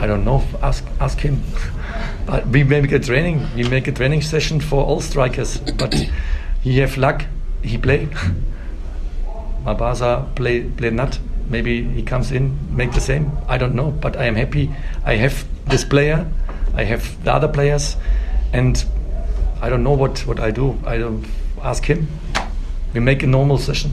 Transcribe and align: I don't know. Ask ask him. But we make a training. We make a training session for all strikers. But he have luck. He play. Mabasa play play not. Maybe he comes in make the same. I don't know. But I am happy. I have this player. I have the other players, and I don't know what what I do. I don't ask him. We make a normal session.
I 0.00 0.06
don't 0.06 0.24
know. 0.24 0.42
Ask 0.62 0.84
ask 0.98 1.18
him. 1.20 1.42
But 2.26 2.46
we 2.46 2.64
make 2.64 2.90
a 2.92 2.98
training. 2.98 3.46
We 3.54 3.64
make 3.64 3.86
a 3.86 3.92
training 3.92 4.22
session 4.22 4.60
for 4.60 4.82
all 4.82 5.00
strikers. 5.00 5.58
But 5.58 5.94
he 6.62 6.78
have 6.78 6.96
luck. 6.96 7.26
He 7.62 7.76
play. 7.76 8.06
Mabasa 9.64 10.34
play 10.34 10.62
play 10.62 10.90
not. 10.90 11.18
Maybe 11.50 11.82
he 11.82 12.02
comes 12.02 12.32
in 12.32 12.56
make 12.74 12.92
the 12.92 13.00
same. 13.00 13.30
I 13.48 13.58
don't 13.58 13.74
know. 13.74 13.90
But 13.90 14.16
I 14.16 14.24
am 14.24 14.36
happy. 14.36 14.70
I 15.04 15.16
have 15.16 15.44
this 15.66 15.84
player. 15.84 16.26
I 16.74 16.84
have 16.84 17.22
the 17.24 17.32
other 17.32 17.48
players, 17.48 17.96
and 18.52 18.82
I 19.60 19.68
don't 19.68 19.82
know 19.82 19.92
what 19.92 20.26
what 20.26 20.40
I 20.40 20.50
do. 20.50 20.78
I 20.86 20.96
don't 20.98 21.26
ask 21.62 21.84
him. 21.84 22.08
We 22.94 23.00
make 23.00 23.22
a 23.22 23.26
normal 23.26 23.58
session. 23.58 23.92